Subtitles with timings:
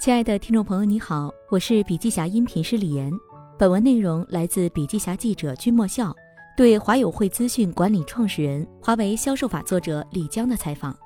[0.00, 3.12] 亲爱的听众朋友，你好，我是笔记侠音频师李岩。
[3.58, 6.16] 本文内容来自笔记侠记者君莫笑
[6.56, 10.96] 对华友汇资讯管理创始人、华为销售法作者李江的采访。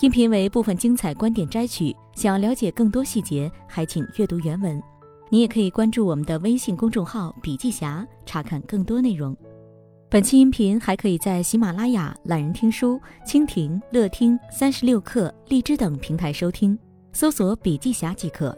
[0.00, 4.82] 音频为部分精彩观点摘取，想要了解更多细节，还请阅读原文。
[5.28, 9.36] 你也可以关注我们的微信公众号“笔记侠”，查看更多内容。
[10.08, 16.78] 本期音频还可以在喜马拉雅、懒人听书、蜻蜓、乐听、三十六课、荔枝等平台收听。
[17.12, 18.56] 搜索“笔记侠”即可。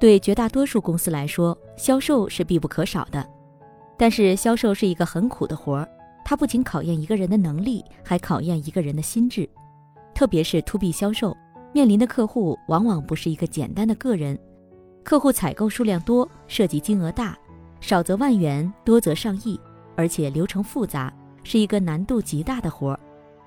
[0.00, 3.26] 对绝大多数公司来说，销售是必不可少的。
[3.96, 5.88] 但是，销售是一个很苦的活儿，
[6.24, 9.48] 它不仅考验一个人的能力，还考验一个人的心智。
[10.12, 11.36] 特别是 to B 销售，
[11.72, 14.38] 面临的客户往往不是一个简单的个人，
[15.04, 17.38] 客户采购数量多，涉及金额大，
[17.80, 19.58] 少则万元，多则上亿，
[19.96, 21.12] 而且流程复杂，
[21.44, 23.00] 是一个难度极大的活儿。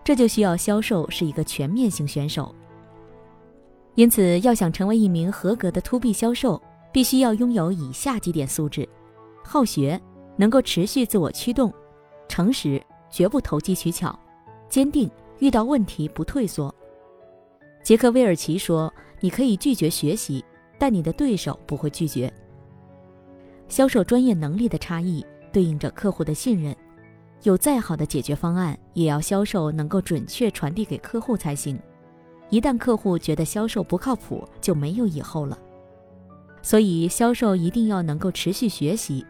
[0.03, 2.55] 这就需要销售是一个全面性选手。
[3.97, 8.87] 因此，要想成为一名合格的 To B 销售，必须要拥有以下几点素质：
[9.43, 9.99] 好学，
[10.35, 11.71] 能够持续自我驱动；
[12.27, 14.11] 诚实，绝不投机取巧；
[14.69, 16.73] 坚定，遇到问题不退缩。
[17.81, 20.45] 杰克·威尔奇说：“你可以拒绝学习，
[20.77, 22.31] 但你的对手不会拒绝。”
[23.67, 26.75] 销售专业能力的差异对应着客户的信任。
[27.41, 31.79] 有再好的解决方案，也要销售能够准确传递给客户才行。
[32.49, 35.57] 一旦客户觉得销售不靠谱，就没有以后了。
[36.61, 39.25] 所以，销售一定要能够持续学习，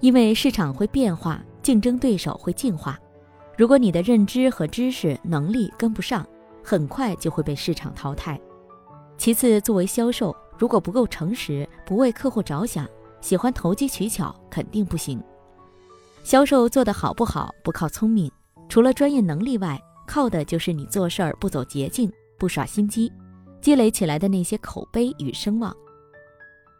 [0.00, 2.98] 因为市场会变化，竞争对手会进化。
[3.56, 6.26] 如果你的认知和知识能力跟不上，
[6.62, 8.40] 很快就会被市场淘汰。
[9.18, 12.88] 其次，作为销售，如果不够诚实，不为客户着想，
[13.20, 15.22] 喜欢投机取巧，肯定不行。
[16.22, 18.30] 销售做得好不好，不靠聪明，
[18.68, 22.10] 除了专业能力外，靠的就是你做事儿不走捷径。
[22.40, 23.12] 不耍心机，
[23.60, 25.76] 积累起来的那些口碑与声望。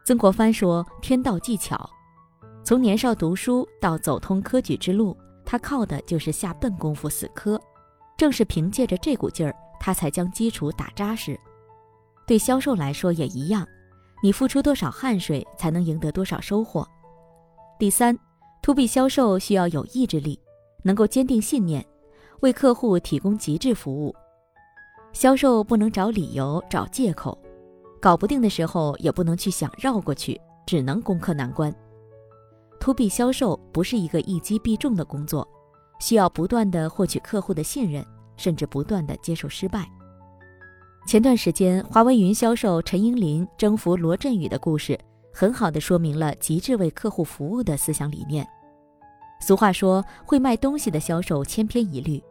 [0.07, 1.79] 曾国藩说：“天道技巧。”
[2.65, 7.61] 从年少读书到走通科举之路，他靠的就是下笨功夫死磕。
[8.17, 11.39] 正是凭借着这股劲儿，他才将基础打扎实。
[12.27, 13.67] 对销售来说也一样，
[14.23, 16.87] 你付出多少汗水，才能赢得多少收获。
[17.79, 18.19] 第三
[18.63, 20.39] ，to B 销售需要有意志力，
[20.83, 21.85] 能够坚定信念，
[22.41, 24.15] 为客户提供极致服务。
[25.13, 27.37] 销售不能找理由、找借口，
[28.01, 31.75] 搞不定的时候也不能去想绕过去，只能攻克难关。
[32.81, 35.47] To B 销售不是一个一击必中的工作，
[36.01, 38.05] 需要不断的获取客户的信任，
[38.37, 39.87] 甚至不断的接受失败。
[41.07, 44.99] 前段时间，华为云销售陈英林征服罗振宇的故事，
[45.35, 48.47] 很好的说明了极致为客户服务的思想理念。
[49.41, 52.23] 俗话说，会卖东西的销售千篇一律。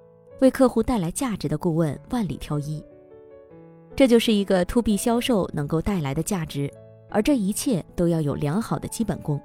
[0.42, 2.84] 为客户带来价值的顾问万里挑一，
[3.96, 6.72] 这就是一个 to B 销售能够带来的价值，
[7.10, 9.40] 而这一切都要有良好的基本功。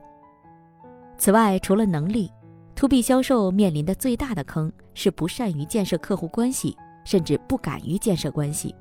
[1.19, 2.31] 此外，除了能力
[2.77, 8.75] ，to B 销售面临的最大的坑是不善于建设客户关系，甚至不敢于建设关系。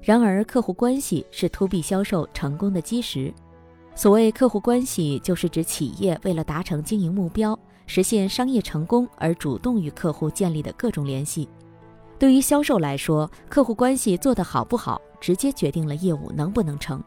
[0.00, 3.32] 然而，客户关系是 to B 销售成功的基石。
[3.94, 7.58] 所谓客户关系，就是指企业为了达成经营目标。
[7.86, 11.48] 实现商业成功而主动与客户建立的各种联系，
[12.18, 17.02] 对于销售来说，客户关系做得好不好，直接决定了业务能不能成。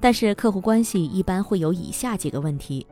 [0.00, 2.86] 但是客户关系一般会有以下几个问题：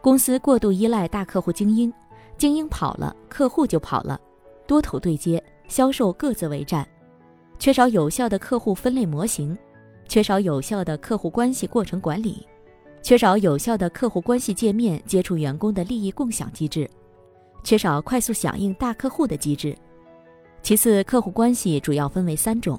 [0.00, 1.92] 公司过度依赖大客户精英，
[2.38, 4.18] 精英跑了，客户就跑了；
[4.66, 6.82] 多头对接，销售各自为战；
[7.58, 9.54] 缺少有效的客户分类模型；
[10.08, 12.46] 缺少有效的客户关系过程管理。
[13.08, 16.86] 缺少有效的客户关系界面接触员工的利益共享机制，
[17.64, 19.74] 缺少快速响应大客户的机制。
[20.62, 22.78] 其次，客户关系主要分为三种：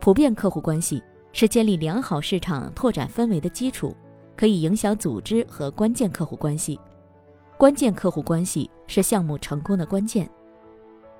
[0.00, 1.00] 普遍客户关系
[1.32, 3.96] 是建立良好市场拓展氛围的基础，
[4.36, 6.76] 可以影响组织和关键客户关系；
[7.56, 10.26] 关键客户关系是项目成功的关键；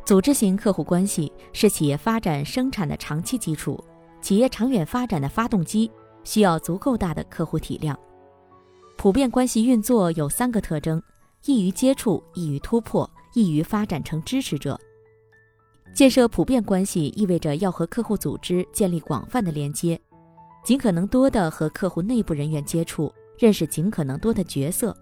[0.05, 3.79] 组织型客户关系是企业发展生产的长期基础，
[4.21, 5.89] 企业长远发展的发动机，
[6.25, 7.97] 需要足够大的客户体量。
[9.01, 11.03] 普遍关系运作有三个特征：
[11.47, 14.79] 易于接触、易于突破、易于发展成支持者。
[15.95, 19.99] 建设普遍关系意味着要和客户组织建立广泛的连接，
[20.63, 24.95] 尽可能多的和客户内部人员接触，认识尽可能多的角色。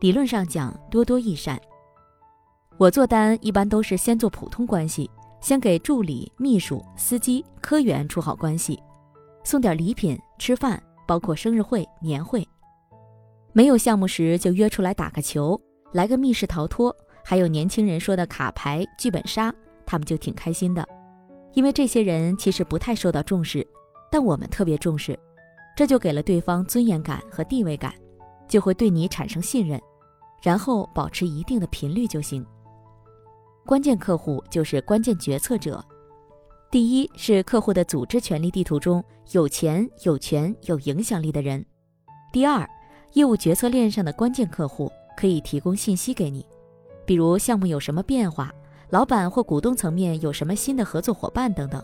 [0.00, 1.58] 理论上讲，多多益善。
[2.76, 5.10] 我做单一般都是先做普通关系，
[5.40, 8.78] 先给助理、秘书、司机、科员处好关系，
[9.42, 12.46] 送点礼品、吃饭，包括生日会、年会。
[13.58, 15.60] 没有项目时就约出来打个球，
[15.90, 16.94] 来个密室逃脱，
[17.24, 19.52] 还有年轻人说的卡牌、剧本杀，
[19.84, 20.86] 他们就挺开心的。
[21.54, 23.66] 因为这些人其实不太受到重视，
[24.12, 25.18] 但我们特别重视，
[25.76, 27.92] 这就给了对方尊严感和地位感，
[28.46, 29.80] 就会对你产生信任，
[30.40, 32.46] 然后保持一定的频率就行。
[33.66, 35.84] 关键客户就是关键决策者，
[36.70, 39.02] 第一是客户的组织权力地图中
[39.32, 41.60] 有钱、有权、有影响力的人；
[42.32, 42.64] 第二，
[43.12, 46.44] 业务决策链上的关键客户可以提供信息给你，
[47.04, 48.52] 比如项目有什么变化，
[48.90, 51.82] 老板或股东层面有什么新的合作伙伴等等。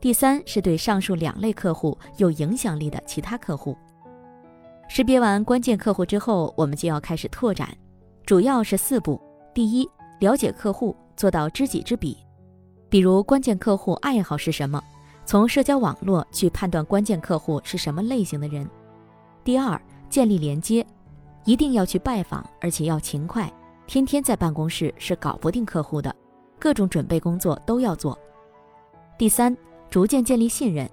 [0.00, 3.76] 第三是对上述两类客户有影响力的其他客户。
[4.88, 7.76] 识别完关键客户之后，我们就要开始拓展，
[8.24, 9.20] 主要是四步：
[9.52, 9.88] 第一。
[10.18, 12.16] 了解客户，做到知己知彼。
[12.88, 14.82] 比如，关键客户爱好是什么？
[15.26, 18.66] 从社交网络去判断关键客户是什么类型的人。
[19.44, 19.78] 第二，
[20.08, 20.86] 建立连接，
[21.44, 23.52] 一定要去拜访，而且要勤快。
[23.86, 26.14] 天天在办公室是搞不定客户的，
[26.58, 28.18] 各种准备工作都要做。
[29.16, 29.56] 第三，
[29.88, 30.90] 逐渐建立信任，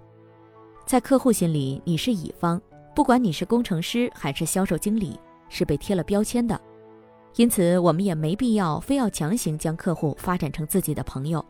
[0.86, 2.62] 在客户心里你是乙方，
[2.96, 5.20] 不管你是工程师还是销售经理，
[5.50, 6.60] 是被贴了标签的。
[7.36, 11.44] 因此，我们也没必要非要强行将客户发展成自己的朋友。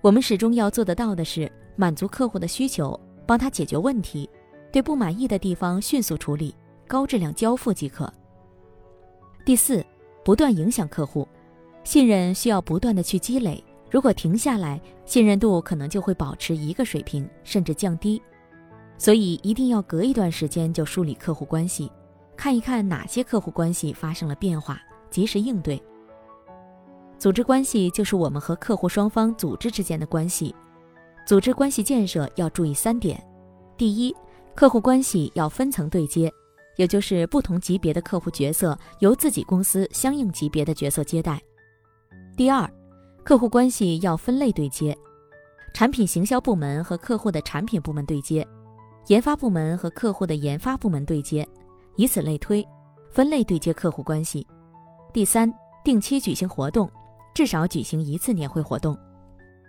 [0.00, 4.30] 我们始终要做得到的是满足客户的需求，帮他解决问题，
[4.70, 6.54] 对不满意的地方迅速处理，
[6.86, 8.12] 高质量交付即可。
[9.44, 9.84] 第四，
[10.24, 11.26] 不断影响客户，
[11.84, 13.62] 信任需要不断的去积累。
[13.90, 18.20] 如果停下来，信任度可能就会保持一个水平，甚至降低。
[18.98, 21.90] 所以，一定要隔一段时间就梳理客户关系，
[22.36, 24.80] 看一看哪些客户关系发生了变化。
[25.08, 25.80] 及时应对。
[27.16, 30.54] 组织关系就是我们和客户双方组织之间的关系。
[31.24, 33.22] 组织关系建设要注意三点：
[33.76, 34.14] 第一，
[34.54, 36.30] 客户关系要分层对接，
[36.76, 41.38] 也就是不同级别的客户角色由自己公司相应级别的角色接待；
[42.36, 42.70] 第二，
[43.24, 44.96] 客户关系要分类对接，
[45.74, 48.46] 产品行销部门和客户的产品部门对接，
[49.08, 51.46] 研发部门和客户的研发部门对接，
[51.96, 52.66] 以此类推，
[53.10, 54.46] 分类对接客户关系。
[55.12, 55.52] 第三，
[55.82, 56.90] 定期举行活动，
[57.34, 58.96] 至少举行一次年会活动。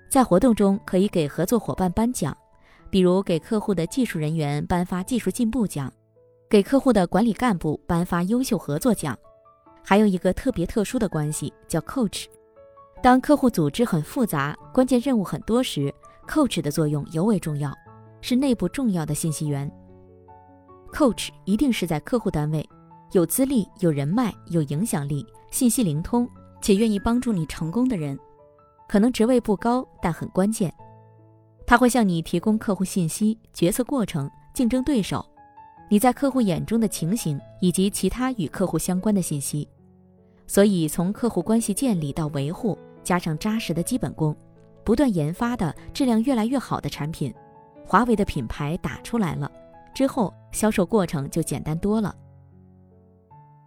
[0.09, 2.36] 在活动中，可以给合作伙伴颁奖，
[2.89, 5.92] 比如给客户的技术人员颁发技术进步奖，
[6.50, 9.18] 给客户的管理干部颁发优秀合作奖。
[9.84, 12.26] 还有一个特别特殊的关系叫 coach。
[13.02, 15.94] 当客户组织很复杂，关键任务很多时
[16.28, 17.74] ，coach 的作用尤为重要，
[18.22, 19.70] 是内部重要的信息源。
[20.92, 22.68] coach 一定是在客户单位，
[23.12, 25.26] 有资历、有人脉、有影响力。
[25.52, 26.30] 信息灵通
[26.62, 28.18] 且愿意帮助你成功的人，
[28.88, 30.74] 可能职位不高，但很关键。
[31.66, 35.26] 他会向你提供客户信息、决策过程、竞争对手、
[35.89, 39.68] 你在客户眼中的情形以及其他与客户相关的信息。
[40.45, 44.36] 所以，从客户关系建立到维护，加上扎实的基本功，
[44.84, 47.34] 不断研发的质量越来越好的产品，
[47.86, 49.51] 华为的品牌打出来了
[49.94, 52.16] 之后，销售过程就简单多了。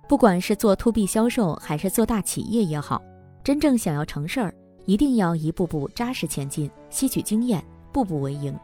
[0.08, 3.00] 不管是做 to B 销售还是做大企业也好，
[3.44, 4.54] 真正想要成事儿，
[4.86, 7.62] 一定要一步步扎实前进，吸取经验，
[7.92, 8.58] 步步为营。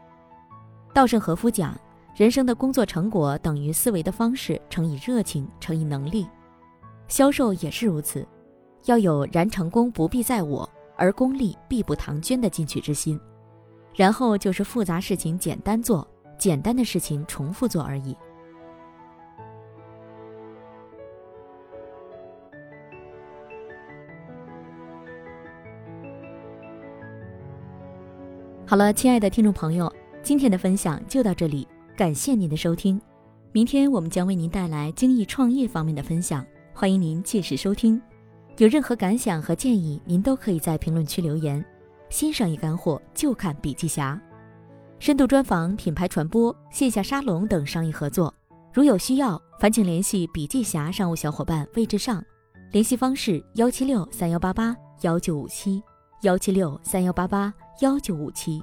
[0.93, 1.79] 稻盛和夫讲，
[2.17, 6.27] 人生的工作成果等于思维的方式乘以热情乘以能力，
[7.07, 8.27] 销售也是如此，
[8.85, 13.19] 要有然成功不必在我，而功利必不唐捐的进取之心，
[13.95, 16.07] 然后就是复杂事情简单做，
[16.39, 18.17] 简单的事情重复做而已。
[28.65, 33.01] 好了，亲爱的听众朋友，今天的分享就到这里，感谢您的收听。
[33.51, 37.99] 明天我们将为您带来精益创业方面的分享，欢迎您届时收听。
[38.57, 41.65] 有任何感想和建议，您都可以在评论区留言。
[42.09, 44.21] 新商业干货就看笔记侠，
[44.99, 48.31] 深度专访、品牌传播、线下沙龙等商业合作，
[48.71, 52.23] 如有需要，烦请联系笔记侠商务小伙伴魏志尚，
[52.71, 55.81] 联系方式：幺七六三幺八八幺九五七。
[56.21, 57.51] 幺七六三幺八八
[57.81, 58.61] 幺九五七。